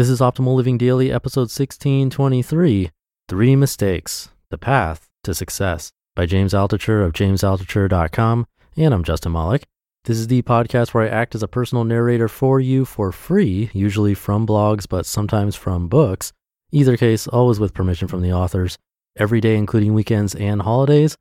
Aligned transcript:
This 0.00 0.08
is 0.08 0.20
Optimal 0.20 0.56
Living 0.56 0.78
Daily, 0.78 1.12
episode 1.12 1.52
1623 1.52 2.90
Three 3.28 3.54
Mistakes 3.54 4.30
The 4.48 4.56
Path 4.56 5.10
to 5.24 5.34
Success 5.34 5.92
by 6.16 6.24
James 6.24 6.54
Altucher 6.54 7.04
of 7.04 7.12
jamesaltucher.com. 7.12 8.46
And 8.78 8.94
I'm 8.94 9.04
Justin 9.04 9.32
Malik. 9.32 9.66
This 10.06 10.16
is 10.16 10.28
the 10.28 10.40
podcast 10.40 10.94
where 10.94 11.04
I 11.04 11.08
act 11.08 11.34
as 11.34 11.42
a 11.42 11.48
personal 11.48 11.84
narrator 11.84 12.28
for 12.28 12.58
you 12.58 12.86
for 12.86 13.12
free, 13.12 13.68
usually 13.74 14.14
from 14.14 14.46
blogs, 14.46 14.88
but 14.88 15.04
sometimes 15.04 15.54
from 15.54 15.86
books. 15.86 16.32
Either 16.72 16.96
case, 16.96 17.26
always 17.26 17.60
with 17.60 17.74
permission 17.74 18.08
from 18.08 18.22
the 18.22 18.32
authors, 18.32 18.78
every 19.18 19.42
day, 19.42 19.54
including 19.54 19.92
weekends 19.92 20.34
and 20.34 20.62
holidays. 20.62 21.14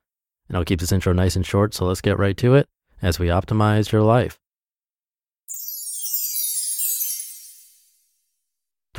And 0.48 0.56
I'll 0.56 0.64
keep 0.64 0.80
this 0.80 0.94
intro 0.94 1.12
nice 1.12 1.36
and 1.36 1.46
short, 1.46 1.74
so 1.74 1.86
let's 1.86 2.00
get 2.00 2.18
right 2.18 2.38
to 2.38 2.56
it 2.56 2.66
as 3.02 3.20
we 3.20 3.28
optimize 3.28 3.92
your 3.92 4.04
life. 4.04 4.40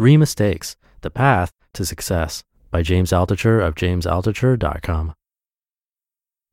Three 0.01 0.17
Mistakes 0.17 0.77
The 1.03 1.11
Path 1.11 1.53
to 1.75 1.84
Success 1.84 2.43
by 2.70 2.81
James 2.81 3.11
Altucher 3.11 3.62
of 3.62 3.75
jamesaltucher.com. 3.75 5.12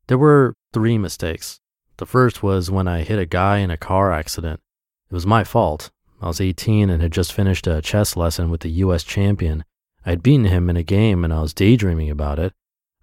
There 0.06 0.18
were 0.18 0.52
three 0.74 0.98
mistakes. 0.98 1.58
The 1.96 2.04
first 2.04 2.42
was 2.42 2.70
when 2.70 2.86
I 2.86 3.04
hit 3.04 3.18
a 3.18 3.24
guy 3.24 3.60
in 3.60 3.70
a 3.70 3.78
car 3.78 4.12
accident. 4.12 4.60
It 5.10 5.14
was 5.14 5.24
my 5.24 5.44
fault. 5.44 5.90
I 6.20 6.26
was 6.26 6.42
18 6.42 6.90
and 6.90 7.00
had 7.00 7.10
just 7.10 7.32
finished 7.32 7.66
a 7.66 7.80
chess 7.80 8.18
lesson 8.18 8.50
with 8.50 8.60
the 8.60 8.84
US 8.84 9.02
champion. 9.02 9.64
I 10.04 10.10
had 10.10 10.22
beaten 10.22 10.44
him 10.44 10.68
in 10.68 10.76
a 10.76 10.82
game 10.82 11.24
and 11.24 11.32
I 11.32 11.40
was 11.40 11.54
daydreaming 11.54 12.10
about 12.10 12.38
it. 12.38 12.52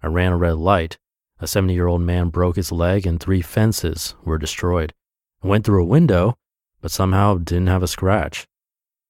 I 0.00 0.06
ran 0.06 0.30
a 0.30 0.36
red 0.36 0.58
light. 0.58 0.96
A 1.40 1.48
70 1.48 1.74
year 1.74 1.88
old 1.88 2.02
man 2.02 2.28
broke 2.28 2.54
his 2.54 2.70
leg 2.70 3.04
and 3.04 3.18
three 3.18 3.42
fences 3.42 4.14
were 4.24 4.38
destroyed. 4.38 4.94
I 5.42 5.48
went 5.48 5.66
through 5.66 5.82
a 5.82 5.86
window, 5.88 6.38
but 6.80 6.92
somehow 6.92 7.38
didn't 7.38 7.66
have 7.66 7.82
a 7.82 7.88
scratch. 7.88 8.46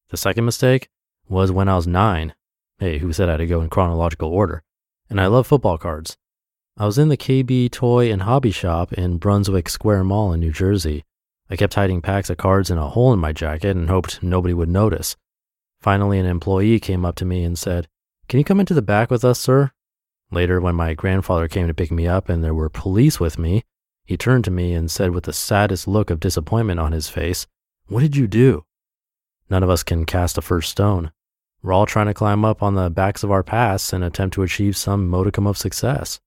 The 0.09 0.17
second 0.17 0.47
mistake 0.47 0.89
was 1.28 1.52
when 1.52 1.69
I 1.69 1.77
was 1.77 1.86
nine. 1.86 2.34
Hey, 2.78 2.98
who 2.98 3.12
said 3.12 3.28
I 3.28 3.32
had 3.32 3.38
to 3.38 3.46
go 3.46 3.60
in 3.60 3.70
chronological 3.70 4.30
order? 4.30 4.62
And 5.08 5.20
I 5.20 5.27
love 5.27 5.46
football 5.46 5.78
cards. 5.78 6.16
I 6.77 6.84
was 6.84 6.98
in 6.98 7.08
the 7.08 7.16
KB 7.16 7.70
Toy 7.70 8.12
and 8.12 8.22
Hobby 8.22 8.50
Shop 8.50 8.92
in 8.92 9.19
Brunswick 9.19 9.69
Square 9.69 10.04
Mall 10.04 10.32
in 10.32 10.41
New 10.41 10.53
Jersey. 10.53 11.04
I 11.48 11.56
kept 11.56 11.75
hiding 11.75 12.03
packs 12.03 12.28
of 12.28 12.36
cards 12.36 12.70
in 12.70 12.76
a 12.76 12.88
hole 12.88 13.12
in 13.12 13.19
my 13.19 13.32
jacket 13.32 13.76
and 13.76 13.88
hoped 13.88 14.22
nobody 14.22 14.53
would 14.53 14.69
notice. 14.69 15.16
Finally, 15.81 16.19
an 16.19 16.26
employee 16.26 16.81
came 16.81 17.04
up 17.04 17.15
to 17.16 17.25
me 17.25 17.44
and 17.44 17.59
said, 17.59 17.88
Can 18.28 18.38
you 18.38 18.44
come 18.44 18.60
into 18.60 18.75
the 18.75 18.82
back 18.82 19.10
with 19.10 19.25
us, 19.25 19.38
sir? 19.38 19.70
Later, 20.31 20.60
when 20.60 20.75
my 20.75 20.94
grandfather 20.94 21.47
came 21.48 21.69
to 21.69 21.75
pick 21.75 21.91
me 21.91 22.06
up 22.06 22.28
and 22.28 22.42
there 22.42 22.54
were 22.54 22.69
police 22.69 23.20
with 23.20 23.38
me, 23.38 23.62
he 24.04 24.16
turned 24.16 24.44
to 24.44 24.50
me 24.50 24.75
and 24.75 24.91
said 24.91 25.12
with 25.12 25.25
the 25.25 25.32
saddest 25.32 25.86
look 25.86 26.10
of 26.10 26.20
disappointment 26.20 26.81
on 26.81 26.92
his 26.92 27.09
face, 27.09 27.47
What 27.86 28.00
did 28.00 28.16
you 28.16 28.26
do? 28.26 28.65
None 29.49 29.62
of 29.62 29.71
us 29.71 29.83
can 29.83 30.05
cast 30.05 30.39
a 30.39 30.43
first 30.43 30.71
stone. 30.71 31.12
We're 31.62 31.73
all 31.73 31.87
trying 31.87 32.07
to 32.07 32.15
climb 32.15 32.45
up 32.45 32.62
on 32.62 32.75
the 32.75 32.91
backs 32.91 33.23
of 33.23 33.31
our 33.31 33.43
pasts 33.43 33.93
and 33.93 34.03
attempt 34.05 34.34
to 34.34 34.43
achieve 34.43 34.77
some 34.77 35.09
modicum 35.09 35.47
of 35.47 35.59
success. 35.59 36.21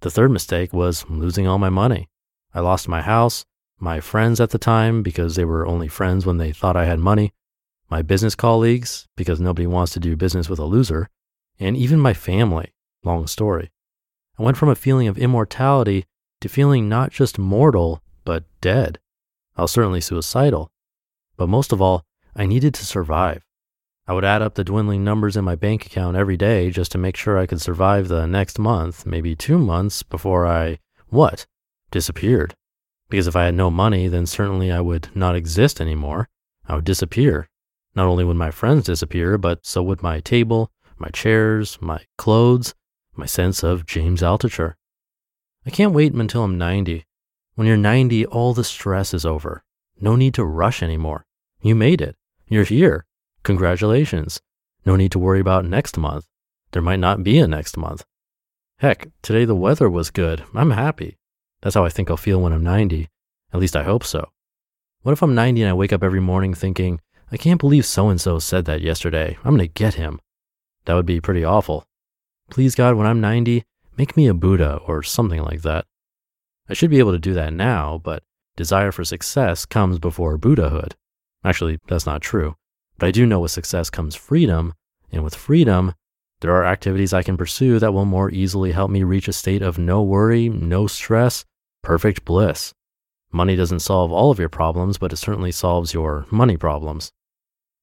The 0.00 0.10
third 0.10 0.30
mistake 0.30 0.72
was 0.72 1.08
losing 1.08 1.46
all 1.46 1.58
my 1.58 1.70
money. 1.70 2.08
I 2.54 2.60
lost 2.60 2.88
my 2.88 3.02
house, 3.02 3.44
my 3.78 4.00
friends 4.00 4.40
at 4.40 4.50
the 4.50 4.58
time 4.58 5.02
because 5.02 5.36
they 5.36 5.44
were 5.44 5.66
only 5.66 5.88
friends 5.88 6.26
when 6.26 6.38
they 6.38 6.52
thought 6.52 6.76
I 6.76 6.86
had 6.86 6.98
money, 6.98 7.32
my 7.90 8.02
business 8.02 8.34
colleagues 8.34 9.06
because 9.16 9.40
nobody 9.40 9.66
wants 9.66 9.92
to 9.92 10.00
do 10.00 10.16
business 10.16 10.48
with 10.48 10.58
a 10.58 10.64
loser, 10.64 11.08
and 11.58 11.76
even 11.76 11.98
my 12.00 12.14
family. 12.14 12.72
Long 13.04 13.26
story. 13.26 13.70
I 14.38 14.42
went 14.42 14.56
from 14.56 14.68
a 14.68 14.74
feeling 14.74 15.08
of 15.08 15.18
immortality 15.18 16.04
to 16.40 16.48
feeling 16.48 16.88
not 16.88 17.10
just 17.10 17.38
mortal, 17.38 18.02
but 18.24 18.44
dead. 18.60 18.98
I 19.56 19.62
was 19.62 19.72
certainly 19.72 20.00
suicidal. 20.00 20.70
But 21.36 21.48
most 21.48 21.72
of 21.72 21.80
all, 21.80 22.04
I 22.38 22.46
needed 22.46 22.72
to 22.74 22.86
survive. 22.86 23.42
I 24.06 24.12
would 24.12 24.24
add 24.24 24.42
up 24.42 24.54
the 24.54 24.62
dwindling 24.62 25.02
numbers 25.02 25.36
in 25.36 25.44
my 25.44 25.56
bank 25.56 25.84
account 25.84 26.16
every 26.16 26.36
day 26.36 26.70
just 26.70 26.92
to 26.92 26.98
make 26.98 27.16
sure 27.16 27.36
I 27.36 27.46
could 27.46 27.60
survive 27.60 28.06
the 28.06 28.28
next 28.28 28.60
month, 28.60 29.04
maybe 29.04 29.34
two 29.34 29.58
months 29.58 30.04
before 30.04 30.46
I, 30.46 30.78
what? 31.08 31.46
Disappeared. 31.90 32.54
Because 33.10 33.26
if 33.26 33.34
I 33.34 33.46
had 33.46 33.56
no 33.56 33.72
money, 33.72 34.06
then 34.06 34.24
certainly 34.24 34.70
I 34.70 34.80
would 34.80 35.08
not 35.16 35.34
exist 35.34 35.80
anymore. 35.80 36.28
I 36.68 36.76
would 36.76 36.84
disappear. 36.84 37.48
Not 37.96 38.06
only 38.06 38.22
would 38.22 38.36
my 38.36 38.52
friends 38.52 38.84
disappear, 38.84 39.36
but 39.36 39.66
so 39.66 39.82
would 39.82 40.00
my 40.00 40.20
table, 40.20 40.70
my 40.96 41.08
chairs, 41.08 41.76
my 41.80 42.04
clothes, 42.18 42.72
my 43.16 43.26
sense 43.26 43.64
of 43.64 43.84
James 43.84 44.22
Altucher. 44.22 44.74
I 45.66 45.70
can't 45.70 45.92
wait 45.92 46.14
until 46.14 46.44
I'm 46.44 46.56
90. 46.56 47.04
When 47.56 47.66
you're 47.66 47.76
90, 47.76 48.26
all 48.26 48.54
the 48.54 48.62
stress 48.62 49.12
is 49.12 49.26
over. 49.26 49.64
No 50.00 50.14
need 50.14 50.34
to 50.34 50.44
rush 50.44 50.84
anymore. 50.84 51.26
You 51.60 51.74
made 51.74 52.00
it. 52.00 52.14
You're 52.50 52.64
here. 52.64 53.04
Congratulations. 53.42 54.40
No 54.86 54.96
need 54.96 55.12
to 55.12 55.18
worry 55.18 55.38
about 55.38 55.66
next 55.66 55.98
month. 55.98 56.24
There 56.72 56.80
might 56.80 56.98
not 56.98 57.22
be 57.22 57.38
a 57.38 57.46
next 57.46 57.76
month. 57.76 58.06
Heck, 58.78 59.08
today 59.20 59.44
the 59.44 59.54
weather 59.54 59.90
was 59.90 60.10
good. 60.10 60.44
I'm 60.54 60.70
happy. 60.70 61.18
That's 61.60 61.74
how 61.74 61.84
I 61.84 61.90
think 61.90 62.08
I'll 62.08 62.16
feel 62.16 62.40
when 62.40 62.54
I'm 62.54 62.64
90. 62.64 63.06
At 63.52 63.60
least 63.60 63.76
I 63.76 63.82
hope 63.82 64.02
so. 64.02 64.30
What 65.02 65.12
if 65.12 65.22
I'm 65.22 65.34
90 65.34 65.60
and 65.60 65.70
I 65.70 65.74
wake 65.74 65.92
up 65.92 66.02
every 66.02 66.20
morning 66.20 66.54
thinking, 66.54 67.02
I 67.30 67.36
can't 67.36 67.60
believe 67.60 67.84
so 67.84 68.08
and 68.08 68.18
so 68.18 68.38
said 68.38 68.64
that 68.64 68.80
yesterday. 68.80 69.36
I'm 69.44 69.54
going 69.54 69.68
to 69.68 69.72
get 69.72 69.94
him. 69.94 70.18
That 70.86 70.94
would 70.94 71.04
be 71.04 71.20
pretty 71.20 71.44
awful. 71.44 71.84
Please, 72.48 72.74
God, 72.74 72.94
when 72.94 73.06
I'm 73.06 73.20
90, 73.20 73.64
make 73.98 74.16
me 74.16 74.26
a 74.26 74.32
Buddha 74.32 74.80
or 74.86 75.02
something 75.02 75.42
like 75.42 75.60
that. 75.62 75.84
I 76.66 76.72
should 76.72 76.88
be 76.88 76.98
able 76.98 77.12
to 77.12 77.18
do 77.18 77.34
that 77.34 77.52
now, 77.52 78.00
but 78.02 78.22
desire 78.56 78.90
for 78.90 79.04
success 79.04 79.66
comes 79.66 79.98
before 79.98 80.38
Buddhahood. 80.38 80.96
Actually, 81.44 81.78
that's 81.88 82.06
not 82.06 82.22
true. 82.22 82.56
But 82.98 83.06
I 83.06 83.10
do 83.10 83.26
know 83.26 83.40
with 83.40 83.50
success 83.50 83.90
comes 83.90 84.16
freedom, 84.16 84.74
and 85.12 85.22
with 85.22 85.34
freedom, 85.34 85.94
there 86.40 86.52
are 86.52 86.64
activities 86.64 87.12
I 87.12 87.22
can 87.22 87.36
pursue 87.36 87.78
that 87.78 87.92
will 87.92 88.04
more 88.04 88.30
easily 88.30 88.72
help 88.72 88.90
me 88.90 89.02
reach 89.02 89.28
a 89.28 89.32
state 89.32 89.62
of 89.62 89.78
no 89.78 90.02
worry, 90.02 90.48
no 90.48 90.86
stress, 90.86 91.44
perfect 91.82 92.24
bliss. 92.24 92.72
Money 93.32 93.56
doesn't 93.56 93.80
solve 93.80 94.12
all 94.12 94.30
of 94.30 94.38
your 94.38 94.48
problems, 94.48 94.98
but 94.98 95.12
it 95.12 95.16
certainly 95.16 95.52
solves 95.52 95.92
your 95.92 96.26
money 96.30 96.56
problems. 96.56 97.10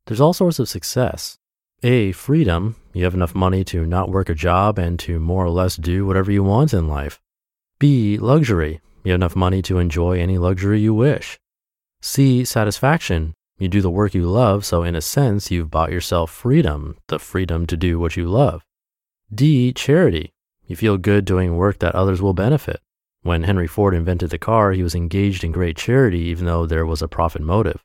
There's 0.05 0.21
all 0.21 0.33
sorts 0.33 0.59
of 0.59 0.69
success. 0.69 1.37
A, 1.83 2.13
freedom. 2.13 2.75
You 2.93 3.03
have 3.03 3.13
enough 3.13 3.35
money 3.35 3.63
to 3.65 3.85
not 3.85 4.09
work 4.09 4.29
a 4.29 4.35
job 4.35 4.79
and 4.79 4.97
to 4.99 5.19
more 5.19 5.45
or 5.45 5.49
less 5.49 5.75
do 5.75 6.05
whatever 6.05 6.31
you 6.31 6.43
want 6.43 6.73
in 6.73 6.87
life. 6.87 7.19
B, 7.77 8.17
luxury. 8.17 8.81
You 9.03 9.11
have 9.11 9.19
enough 9.19 9.35
money 9.35 9.61
to 9.63 9.77
enjoy 9.77 10.19
any 10.19 10.37
luxury 10.37 10.79
you 10.79 10.93
wish. 10.93 11.37
C, 12.01 12.45
satisfaction. 12.45 13.33
You 13.57 13.69
do 13.69 13.81
the 13.81 13.89
work 13.89 14.13
you 14.13 14.25
love, 14.25 14.65
so 14.65 14.83
in 14.83 14.95
a 14.95 15.01
sense, 15.01 15.49
you've 15.49 15.71
bought 15.71 15.91
yourself 15.91 16.29
freedom, 16.29 16.97
the 17.07 17.19
freedom 17.19 17.65
to 17.67 17.77
do 17.77 17.97
what 17.97 18.17
you 18.17 18.27
love. 18.27 18.65
D, 19.33 19.71
charity. 19.71 20.33
You 20.67 20.75
feel 20.75 20.97
good 20.97 21.25
doing 21.25 21.55
work 21.55 21.79
that 21.79 21.95
others 21.95 22.21
will 22.21 22.33
benefit. 22.33 22.81
When 23.21 23.43
Henry 23.43 23.67
Ford 23.67 23.93
invented 23.93 24.29
the 24.29 24.37
car, 24.37 24.71
he 24.71 24.83
was 24.83 24.93
engaged 24.93 25.43
in 25.43 25.51
great 25.51 25.77
charity, 25.77 26.19
even 26.19 26.45
though 26.45 26.65
there 26.65 26.85
was 26.85 27.01
a 27.01 27.07
profit 27.07 27.41
motive. 27.41 27.83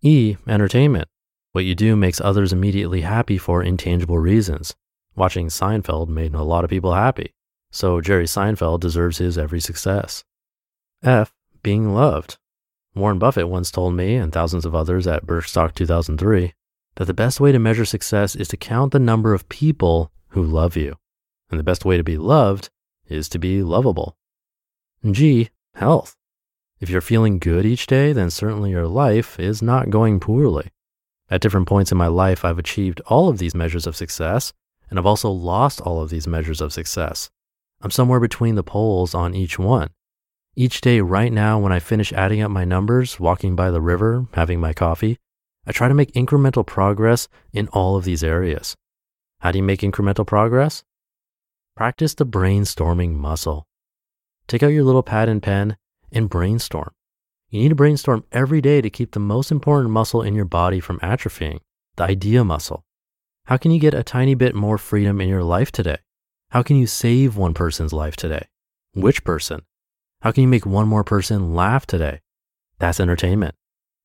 E, 0.00 0.36
entertainment. 0.46 1.08
What 1.52 1.64
you 1.64 1.74
do 1.74 1.96
makes 1.96 2.20
others 2.20 2.52
immediately 2.52 3.00
happy 3.00 3.36
for 3.36 3.62
intangible 3.62 4.18
reasons. 4.18 4.74
Watching 5.16 5.48
Seinfeld 5.48 6.08
made 6.08 6.34
a 6.34 6.42
lot 6.42 6.64
of 6.64 6.70
people 6.70 6.94
happy, 6.94 7.32
so 7.70 8.00
Jerry 8.00 8.26
Seinfeld 8.26 8.80
deserves 8.80 9.18
his 9.18 9.38
every 9.38 9.60
success. 9.60 10.24
F, 11.02 11.32
being 11.62 11.94
loved. 11.94 12.38
Warren 12.94 13.18
Buffett 13.18 13.48
once 13.48 13.70
told 13.70 13.94
me, 13.94 14.14
and 14.14 14.32
thousands 14.32 14.64
of 14.64 14.74
others 14.74 15.06
at 15.06 15.26
Berkstock 15.26 15.74
2003, 15.74 16.54
that 16.96 17.04
the 17.06 17.14
best 17.14 17.40
way 17.40 17.50
to 17.50 17.58
measure 17.58 17.84
success 17.84 18.36
is 18.36 18.46
to 18.48 18.56
count 18.56 18.92
the 18.92 19.00
number 19.00 19.34
of 19.34 19.48
people 19.48 20.12
who 20.28 20.42
love 20.42 20.76
you. 20.76 20.96
And 21.50 21.58
the 21.58 21.64
best 21.64 21.84
way 21.84 21.96
to 21.96 22.04
be 22.04 22.16
loved 22.16 22.70
is 23.08 23.28
to 23.30 23.38
be 23.38 23.62
lovable. 23.62 24.16
G, 25.10 25.50
health. 25.74 26.16
If 26.80 26.88
you're 26.88 27.00
feeling 27.00 27.38
good 27.38 27.66
each 27.66 27.86
day, 27.86 28.12
then 28.12 28.30
certainly 28.30 28.70
your 28.70 28.86
life 28.86 29.40
is 29.40 29.60
not 29.60 29.90
going 29.90 30.20
poorly. 30.20 30.70
At 31.30 31.40
different 31.40 31.66
points 31.66 31.90
in 31.90 31.98
my 31.98 32.06
life, 32.06 32.44
I've 32.44 32.58
achieved 32.58 33.00
all 33.06 33.28
of 33.28 33.38
these 33.38 33.54
measures 33.54 33.86
of 33.86 33.96
success, 33.96 34.52
and 34.88 34.98
I've 34.98 35.06
also 35.06 35.30
lost 35.30 35.80
all 35.80 36.00
of 36.00 36.10
these 36.10 36.26
measures 36.26 36.60
of 36.60 36.72
success. 36.72 37.30
I'm 37.80 37.90
somewhere 37.90 38.20
between 38.20 38.54
the 38.54 38.62
poles 38.62 39.14
on 39.14 39.34
each 39.34 39.58
one. 39.58 39.90
Each 40.56 40.80
day, 40.80 41.00
right 41.00 41.32
now, 41.32 41.58
when 41.58 41.72
I 41.72 41.80
finish 41.80 42.12
adding 42.12 42.40
up 42.40 42.50
my 42.50 42.64
numbers, 42.64 43.18
walking 43.18 43.56
by 43.56 43.72
the 43.72 43.80
river, 43.80 44.26
having 44.34 44.60
my 44.60 44.72
coffee, 44.72 45.18
I 45.66 45.72
try 45.72 45.88
to 45.88 45.94
make 45.94 46.12
incremental 46.12 46.64
progress 46.64 47.26
in 47.52 47.66
all 47.68 47.96
of 47.96 48.04
these 48.04 48.22
areas. 48.22 48.76
How 49.40 49.50
do 49.50 49.58
you 49.58 49.64
make 49.64 49.80
incremental 49.80 50.24
progress? 50.24 50.84
Practice 51.74 52.14
the 52.14 52.24
brainstorming 52.24 53.14
muscle. 53.14 53.66
Take 54.46 54.62
out 54.62 54.68
your 54.68 54.84
little 54.84 55.02
pad 55.02 55.28
and 55.28 55.42
pen 55.42 55.76
and 56.12 56.30
brainstorm. 56.30 56.92
You 57.50 57.60
need 57.60 57.70
to 57.70 57.74
brainstorm 57.74 58.24
every 58.30 58.60
day 58.60 58.80
to 58.80 58.90
keep 58.90 59.10
the 59.10 59.20
most 59.20 59.50
important 59.50 59.90
muscle 59.90 60.22
in 60.22 60.36
your 60.36 60.44
body 60.44 60.78
from 60.78 61.00
atrophying, 61.00 61.60
the 61.96 62.04
idea 62.04 62.44
muscle. 62.44 62.84
How 63.46 63.56
can 63.56 63.72
you 63.72 63.80
get 63.80 63.92
a 63.92 64.04
tiny 64.04 64.36
bit 64.36 64.54
more 64.54 64.78
freedom 64.78 65.20
in 65.20 65.28
your 65.28 65.42
life 65.42 65.72
today? 65.72 65.98
How 66.50 66.62
can 66.62 66.76
you 66.76 66.86
save 66.86 67.36
one 67.36 67.54
person's 67.54 67.92
life 67.92 68.14
today? 68.14 68.46
Which 68.92 69.24
person? 69.24 69.62
How 70.24 70.32
can 70.32 70.40
you 70.40 70.48
make 70.48 70.64
one 70.64 70.88
more 70.88 71.04
person 71.04 71.54
laugh 71.54 71.86
today? 71.86 72.22
That's 72.78 72.98
entertainment. 72.98 73.54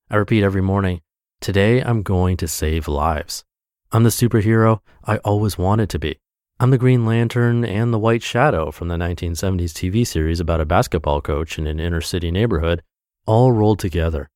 I 0.09 0.17
repeat 0.17 0.43
every 0.43 0.61
morning, 0.61 0.99
today 1.39 1.79
I'm 1.79 2.03
going 2.03 2.35
to 2.35 2.47
save 2.49 2.89
lives. 2.89 3.45
I'm 3.93 4.03
the 4.03 4.09
superhero 4.09 4.81
I 5.05 5.19
always 5.19 5.57
wanted 5.57 5.89
to 5.91 5.97
be. 5.97 6.19
I'm 6.59 6.71
the 6.71 6.77
Green 6.77 7.05
Lantern 7.05 7.63
and 7.63 7.93
the 7.93 7.97
White 7.97 8.21
Shadow 8.21 8.69
from 8.69 8.89
the 8.89 8.97
1970s 8.97 9.71
TV 9.71 10.05
series 10.05 10.41
about 10.41 10.59
a 10.59 10.65
basketball 10.65 11.21
coach 11.21 11.57
in 11.57 11.65
an 11.65 11.79
inner 11.79 12.01
city 12.01 12.31
neighborhood, 12.31 12.83
all 13.25 13.53
rolled 13.53 13.79
together. 13.79 14.29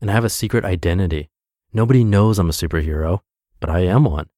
And 0.00 0.10
I 0.10 0.14
have 0.14 0.24
a 0.24 0.28
secret 0.28 0.64
identity. 0.64 1.30
Nobody 1.72 2.02
knows 2.02 2.40
I'm 2.40 2.50
a 2.50 2.52
superhero, 2.52 3.20
but 3.60 3.70
I 3.70 3.84
am 3.84 4.02
one. 4.02 4.28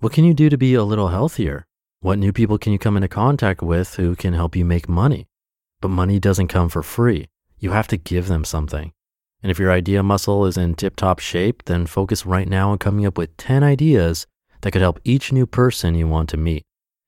What 0.00 0.12
can 0.12 0.24
you 0.24 0.34
do 0.34 0.50
to 0.50 0.58
be 0.58 0.74
a 0.74 0.84
little 0.84 1.08
healthier? 1.08 1.66
What 2.00 2.18
new 2.18 2.34
people 2.34 2.58
can 2.58 2.74
you 2.74 2.78
come 2.78 2.98
into 2.98 3.08
contact 3.08 3.62
with 3.62 3.94
who 3.94 4.14
can 4.14 4.34
help 4.34 4.54
you 4.54 4.66
make 4.66 4.86
money? 4.86 5.28
But 5.80 5.88
money 5.88 6.18
doesn't 6.18 6.48
come 6.48 6.68
for 6.68 6.82
free. 6.82 7.28
You 7.58 7.70
have 7.70 7.88
to 7.88 7.96
give 7.96 8.28
them 8.28 8.44
something. 8.44 8.92
And 9.42 9.50
if 9.50 9.58
your 9.58 9.70
idea 9.70 10.02
muscle 10.02 10.46
is 10.46 10.56
in 10.56 10.74
tip 10.74 10.96
top 10.96 11.18
shape, 11.18 11.64
then 11.66 11.86
focus 11.86 12.26
right 12.26 12.48
now 12.48 12.70
on 12.70 12.78
coming 12.78 13.06
up 13.06 13.18
with 13.18 13.36
10 13.36 13.62
ideas 13.62 14.26
that 14.62 14.72
could 14.72 14.82
help 14.82 15.00
each 15.04 15.32
new 15.32 15.46
person 15.46 15.94
you 15.94 16.08
want 16.08 16.28
to 16.30 16.36
meet. 16.36 16.62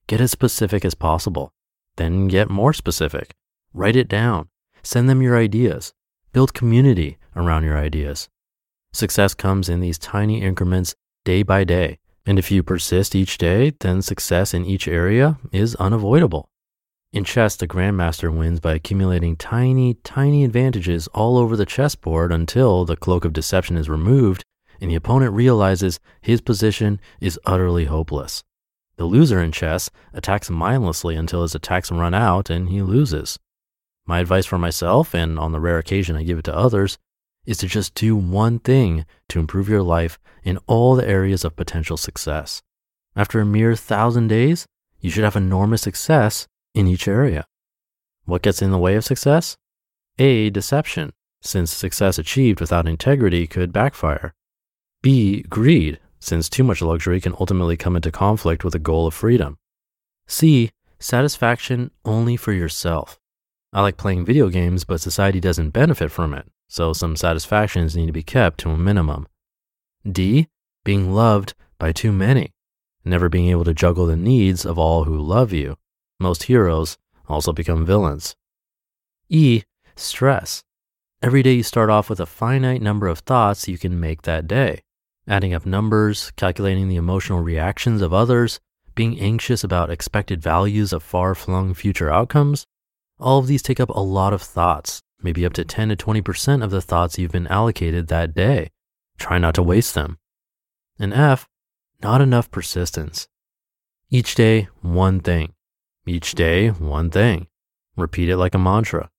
Get 0.07 0.21
as 0.21 0.31
specific 0.31 0.85
as 0.85 0.95
possible. 0.95 1.53
Then 1.97 2.29
get 2.29 2.49
more 2.49 2.73
specific. 2.73 3.35
Write 3.75 3.97
it 3.97 4.09
down. 4.09 4.49
Send 4.83 5.09
them 5.09 5.23
your 5.23 5.37
ideas. 5.37 5.93
Build 6.33 6.55
community 6.55 7.19
around 7.35 7.65
your 7.65 7.77
ideas. 7.77 8.29
Success 8.93 9.35
comes 9.35 9.69
in 9.69 9.81
these 9.81 9.99
tiny 9.99 10.41
increments 10.41 10.95
day 11.25 11.43
by 11.43 11.65
day. 11.65 11.99
And 12.25 12.39
if 12.39 12.51
you 12.51 12.63
persist 12.63 13.15
each 13.15 13.39
day, 13.39 13.73
then 13.81 14.03
success 14.03 14.55
in 14.55 14.65
each 14.65 14.87
area 14.87 15.39
is 15.51 15.75
unavoidable. 15.77 16.49
In 17.11 17.25
chess, 17.25 17.57
the 17.57 17.67
grandmaster 17.67 18.31
wins 18.35 18.61
by 18.61 18.75
accumulating 18.75 19.35
tiny, 19.35 19.95
tiny 19.95 20.45
advantages 20.45 21.07
all 21.09 21.39
over 21.39 21.57
the 21.57 21.65
chessboard 21.65 22.31
until 22.31 22.85
the 22.85 22.97
cloak 22.97 23.25
of 23.25 23.33
deception 23.33 23.79
is 23.79 23.89
removed 23.89 24.45
and 24.79 24.91
the 24.91 24.95
opponent 24.95 25.33
realizes 25.33 26.01
his 26.21 26.43
position 26.43 27.01
is 27.19 27.41
utterly 27.47 27.87
hopeless. 27.87 28.45
The 28.97 29.07
loser 29.07 29.41
in 29.41 29.53
chess 29.53 29.91
attacks 30.13 30.51
mindlessly 30.51 31.17
until 31.17 31.43
his 31.43 31.55
attacks 31.55 31.91
run 31.91 32.13
out 32.13 32.51
and 32.51 32.69
he 32.69 32.83
loses. 32.83 33.39
My 34.07 34.21
advice 34.21 34.47
for 34.47 34.59
myself, 34.59 35.15
and 35.15 35.39
on 35.39 35.53
the 35.53 35.61
rare 35.61 35.79
occasion 35.79 36.17
I 36.17 36.25
give 36.25 36.39
it 36.39 36.45
to 36.45 36.57
others, 36.57 36.99
is 37.47 37.57
to 37.59 37.67
just 37.67 37.95
do 37.95 38.17
one 38.17 38.59
thing 38.59 39.07
to 39.31 39.39
improve 39.39 39.69
your 39.69 39.83
life 39.83 40.19
in 40.45 40.59
all 40.67 40.95
the 40.95 41.09
areas 41.09 41.45
of 41.45 41.57
potential 41.57 41.97
success. 41.97 42.63
After 43.17 43.41
a 43.41 43.47
mere 43.47 43.75
thousand 43.77 44.29
days, 44.29 44.67
you 45.01 45.11
should 45.11 45.25
have 45.25 45.37
enormous 45.37 45.83
success 45.83 46.47
in 46.75 46.87
each 46.87 47.09
area. 47.09 47.47
What 48.25 48.43
gets 48.43 48.63
in 48.63 48.71
the 48.71 48.79
way 48.79 48.95
of 48.95 49.05
success? 49.05 49.57
A. 50.19 50.51
Deception, 50.51 51.13
since 51.41 51.73
success 51.73 52.19
achieved 52.19 52.61
without 52.61 52.89
integrity 52.89 53.47
could 53.47 53.73
backfire. 53.73 54.35
B. 55.03 55.43
Greed, 55.43 56.01
since 56.21 56.49
too 56.49 56.65
much 56.65 56.83
luxury 56.83 57.21
can 57.21 57.35
ultimately 57.39 57.77
come 57.77 57.97
into 57.97 58.11
conflict 58.11 58.65
with 58.65 58.73
the 58.73 58.79
goal 58.79 59.07
of 59.07 59.15
freedom. 59.15 59.59
C. 60.27 60.71
Satisfaction 60.99 61.93
only 62.05 62.37
for 62.37 62.53
yourself. 62.53 63.19
I 63.73 63.83
like 63.83 63.97
playing 63.97 64.25
video 64.25 64.49
games, 64.49 64.85
but 64.85 65.01
society 65.01 65.41
doesn't 65.41 65.71
benefit 65.71 66.11
from 66.11 66.35
it, 66.35 66.47
so 66.69 66.93
some 66.93 67.17
satisfactions 67.17 67.97
need 67.97 68.07
to 68.07 68.13
be 68.13 68.23
kept 68.23 68.59
to 68.61 68.71
a 68.71 68.77
minimum. 68.77 69.29
D. 70.11 70.49
Being 70.85 71.13
loved 71.13 71.55
by 71.79 71.93
too 71.93 72.13
many, 72.13 72.53
never 73.05 73.29
being 73.29 73.49
able 73.49 73.65
to 73.65 73.75
juggle 73.75 74.07
the 74.07 74.17
needs 74.17 74.65
of 74.65 74.79
all 74.79 75.05
who 75.05 75.19
love 75.19 75.53
you. 75.53 75.77
Most 76.21 76.45
heroes 76.45 76.99
also 77.29 77.53
become 77.53 77.87
villains. 77.87 78.37
E. 79.29 79.63
Stress. 79.97 80.65
Every 81.23 81.43
day 81.43 81.55
you 81.55 81.63
start 81.63 81.91
off 81.91 82.09
with 82.09 82.21
a 82.21 82.27
finite 82.27 82.83
number 82.83 83.09
of 83.09 83.21
thoughts 83.21 83.69
you 83.69 83.79
can 83.79 83.99
make 83.99 84.23
that 84.23 84.47
day 84.47 84.83
adding 85.29 85.53
up 85.53 85.67
numbers, 85.67 86.33
calculating 86.37 86.89
the 86.89 86.97
emotional 86.97 87.41
reactions 87.41 88.01
of 88.01 88.15
others, 88.15 88.59
being 88.95 89.21
anxious 89.21 89.63
about 89.63 89.91
expected 89.91 90.43
values 90.43 90.93
of 90.93 91.03
far 91.03 91.35
flung 91.35 91.75
future 91.75 92.11
outcomes. 92.11 92.67
All 93.21 93.39
of 93.39 93.47
these 93.47 93.63
take 93.63 93.79
up 93.79 93.91
a 93.91 94.01
lot 94.01 94.33
of 94.33 94.43
thoughts, 94.43 95.03
maybe 95.23 95.45
up 95.45 95.53
to 95.55 95.65
10 95.65 95.91
to 95.91 95.97
20% 95.97 96.65
of 96.65 96.71
the 96.71 96.81
thoughts 96.81 97.19
you've 97.19 97.33
been 97.33 97.47
allocated 97.49 98.09
that 98.09 98.35
day. 98.35 98.71
Try 99.19 99.39
not 99.39 99.55
to 99.57 99.63
waste 99.63 99.95
them. 99.95 100.19
And 100.99 101.13
F, 101.13 101.49
not 102.03 102.21
enough 102.21 102.51
persistence. 102.51 103.29
Each 104.11 104.35
day, 104.35 104.69
one 104.81 105.21
thing. 105.21 105.53
Each 106.09 106.35
day, 106.35 106.69
one 106.71 107.11
thing. 107.11 107.49
Repeat 107.95 108.31
it 108.31 108.39
like 108.39 108.55
a 108.55 108.59
mantra. 108.59 109.11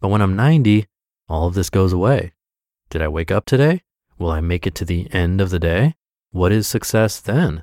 But 0.00 0.08
when 0.08 0.22
I'm 0.22 0.34
90, 0.34 0.86
all 1.28 1.48
of 1.48 1.52
this 1.52 1.68
goes 1.68 1.92
away. 1.92 2.32
Did 2.88 3.02
I 3.02 3.08
wake 3.08 3.30
up 3.30 3.44
today? 3.44 3.82
Will 4.18 4.30
I 4.30 4.40
make 4.40 4.66
it 4.66 4.74
to 4.76 4.86
the 4.86 5.12
end 5.12 5.42
of 5.42 5.50
the 5.50 5.58
day? 5.58 5.96
What 6.30 6.50
is 6.50 6.66
success 6.66 7.20
then? 7.20 7.62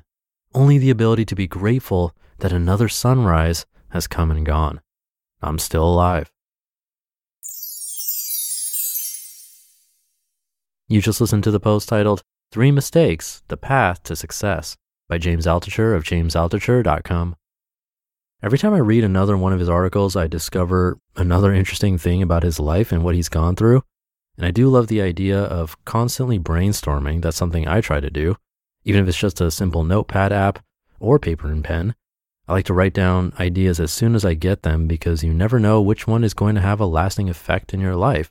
Only 0.54 0.78
the 0.78 0.90
ability 0.90 1.24
to 1.24 1.34
be 1.34 1.48
grateful 1.48 2.14
that 2.38 2.52
another 2.52 2.88
sunrise 2.88 3.66
has 3.88 4.06
come 4.06 4.30
and 4.30 4.46
gone. 4.46 4.80
I'm 5.42 5.58
still 5.58 5.84
alive. 5.84 6.30
You 10.86 11.00
just 11.00 11.20
listened 11.20 11.42
to 11.42 11.50
the 11.50 11.58
post 11.58 11.88
titled 11.88 12.22
Three 12.52 12.70
Mistakes 12.70 13.42
The 13.48 13.56
Path 13.56 14.04
to 14.04 14.14
Success 14.14 14.76
by 15.08 15.18
James 15.18 15.46
Altucher 15.46 15.96
of 15.96 16.04
jamesaltucher.com. 16.04 17.34
Every 18.44 18.58
time 18.58 18.74
I 18.74 18.78
read 18.78 19.04
another 19.04 19.36
one 19.36 19.52
of 19.52 19.60
his 19.60 19.68
articles, 19.68 20.16
I 20.16 20.26
discover 20.26 20.98
another 21.14 21.54
interesting 21.54 21.96
thing 21.96 22.22
about 22.22 22.42
his 22.42 22.58
life 22.58 22.90
and 22.90 23.04
what 23.04 23.14
he's 23.14 23.28
gone 23.28 23.54
through. 23.54 23.84
And 24.36 24.44
I 24.44 24.50
do 24.50 24.68
love 24.68 24.88
the 24.88 25.00
idea 25.00 25.40
of 25.40 25.82
constantly 25.84 26.40
brainstorming. 26.40 27.22
That's 27.22 27.36
something 27.36 27.68
I 27.68 27.80
try 27.80 28.00
to 28.00 28.10
do, 28.10 28.36
even 28.84 29.00
if 29.00 29.08
it's 29.08 29.18
just 29.18 29.40
a 29.40 29.52
simple 29.52 29.84
notepad 29.84 30.32
app 30.32 30.58
or 30.98 31.20
paper 31.20 31.52
and 31.52 31.62
pen. 31.62 31.94
I 32.48 32.54
like 32.54 32.64
to 32.64 32.74
write 32.74 32.94
down 32.94 33.32
ideas 33.38 33.78
as 33.78 33.92
soon 33.92 34.16
as 34.16 34.24
I 34.24 34.34
get 34.34 34.64
them 34.64 34.88
because 34.88 35.22
you 35.22 35.32
never 35.32 35.60
know 35.60 35.80
which 35.80 36.08
one 36.08 36.24
is 36.24 36.34
going 36.34 36.56
to 36.56 36.60
have 36.60 36.80
a 36.80 36.86
lasting 36.86 37.30
effect 37.30 37.72
in 37.72 37.78
your 37.78 37.94
life. 37.94 38.28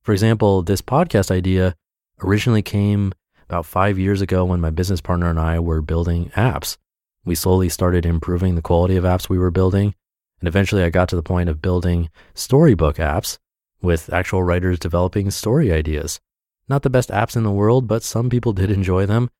For 0.00 0.12
example, 0.12 0.62
this 0.62 0.80
podcast 0.80 1.30
idea 1.30 1.74
originally 2.22 2.62
came 2.62 3.12
about 3.46 3.66
five 3.66 3.98
years 3.98 4.22
ago 4.22 4.46
when 4.46 4.62
my 4.62 4.70
business 4.70 5.02
partner 5.02 5.28
and 5.28 5.38
I 5.38 5.60
were 5.60 5.82
building 5.82 6.30
apps. 6.30 6.78
We 7.24 7.34
slowly 7.34 7.68
started 7.68 8.04
improving 8.04 8.54
the 8.54 8.62
quality 8.62 8.96
of 8.96 9.04
apps 9.04 9.28
we 9.28 9.38
were 9.38 9.50
building. 9.50 9.94
And 10.40 10.48
eventually 10.48 10.82
I 10.82 10.90
got 10.90 11.08
to 11.08 11.16
the 11.16 11.22
point 11.22 11.48
of 11.48 11.62
building 11.62 12.10
storybook 12.34 12.96
apps 12.96 13.38
with 13.80 14.12
actual 14.12 14.42
writers 14.42 14.78
developing 14.78 15.30
story 15.30 15.72
ideas. 15.72 16.20
Not 16.68 16.82
the 16.82 16.90
best 16.90 17.10
apps 17.10 17.36
in 17.36 17.42
the 17.42 17.50
world, 17.50 17.86
but 17.86 18.02
some 18.02 18.30
people 18.30 18.52
did 18.52 18.70
enjoy 18.70 19.06
them. 19.06 19.30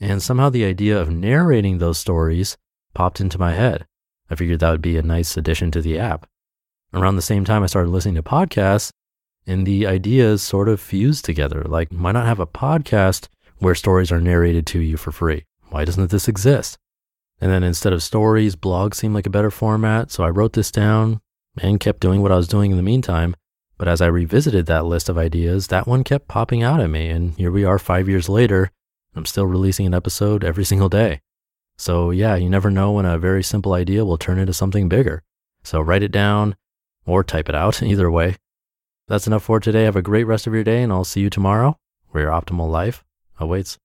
And 0.00 0.22
somehow 0.22 0.50
the 0.50 0.64
idea 0.64 0.98
of 1.00 1.10
narrating 1.10 1.78
those 1.78 1.98
stories 1.98 2.56
popped 2.94 3.20
into 3.20 3.38
my 3.38 3.52
head. 3.52 3.86
I 4.30 4.34
figured 4.34 4.60
that 4.60 4.70
would 4.70 4.82
be 4.82 4.96
a 4.96 5.02
nice 5.02 5.36
addition 5.36 5.70
to 5.72 5.82
the 5.82 5.98
app. 5.98 6.26
Around 6.92 7.16
the 7.16 7.22
same 7.22 7.44
time, 7.44 7.62
I 7.62 7.66
started 7.66 7.90
listening 7.90 8.16
to 8.16 8.22
podcasts, 8.22 8.90
and 9.46 9.66
the 9.66 9.86
ideas 9.86 10.42
sort 10.42 10.68
of 10.68 10.80
fused 10.80 11.24
together. 11.24 11.62
Like, 11.64 11.88
why 11.90 12.12
not 12.12 12.26
have 12.26 12.40
a 12.40 12.46
podcast 12.46 13.28
where 13.58 13.74
stories 13.74 14.10
are 14.10 14.20
narrated 14.20 14.66
to 14.68 14.80
you 14.80 14.96
for 14.96 15.12
free? 15.12 15.44
Why 15.68 15.84
doesn't 15.84 16.10
this 16.10 16.28
exist? 16.28 16.78
And 17.40 17.50
then 17.50 17.62
instead 17.62 17.92
of 17.92 18.02
stories, 18.02 18.56
blogs 18.56 18.94
seemed 18.94 19.14
like 19.14 19.26
a 19.26 19.30
better 19.30 19.50
format. 19.50 20.10
So 20.10 20.24
I 20.24 20.30
wrote 20.30 20.54
this 20.54 20.70
down 20.70 21.20
and 21.58 21.80
kept 21.80 22.00
doing 22.00 22.22
what 22.22 22.32
I 22.32 22.36
was 22.36 22.48
doing 22.48 22.70
in 22.70 22.76
the 22.76 22.82
meantime. 22.82 23.36
But 23.78 23.88
as 23.88 24.00
I 24.00 24.06
revisited 24.06 24.66
that 24.66 24.86
list 24.86 25.08
of 25.08 25.18
ideas, 25.18 25.66
that 25.66 25.86
one 25.86 26.02
kept 26.02 26.28
popping 26.28 26.62
out 26.62 26.80
at 26.80 26.88
me. 26.88 27.08
And 27.08 27.34
here 27.34 27.50
we 27.50 27.64
are 27.64 27.78
five 27.78 28.08
years 28.08 28.28
later, 28.28 28.70
I'm 29.14 29.26
still 29.26 29.46
releasing 29.46 29.86
an 29.86 29.94
episode 29.94 30.44
every 30.44 30.64
single 30.72 30.88
day. 30.88 31.20
So, 31.78 32.10
yeah, 32.10 32.36
you 32.36 32.48
never 32.48 32.70
know 32.70 32.92
when 32.92 33.04
a 33.04 33.18
very 33.18 33.42
simple 33.42 33.74
idea 33.74 34.04
will 34.04 34.16
turn 34.16 34.38
into 34.38 34.54
something 34.54 34.88
bigger. 34.88 35.22
So, 35.62 35.80
write 35.80 36.02
it 36.02 36.12
down 36.12 36.56
or 37.04 37.22
type 37.22 37.50
it 37.50 37.54
out, 37.54 37.82
either 37.82 38.10
way. 38.10 38.36
That's 39.08 39.26
enough 39.26 39.44
for 39.44 39.60
today. 39.60 39.84
Have 39.84 39.96
a 39.96 40.02
great 40.02 40.24
rest 40.24 40.46
of 40.46 40.54
your 40.54 40.64
day, 40.64 40.82
and 40.82 40.92
I'll 40.92 41.04
see 41.04 41.20
you 41.20 41.30
tomorrow 41.30 41.78
where 42.10 42.24
your 42.24 42.32
optimal 42.32 42.70
life 42.70 43.04
awaits. 43.38 43.78